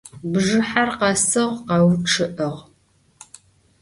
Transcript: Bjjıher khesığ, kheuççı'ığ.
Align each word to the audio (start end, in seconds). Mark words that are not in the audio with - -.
Bjjıher 0.31 0.89
khesığ, 0.99 1.43
kheuççı'ığ. 1.67 2.57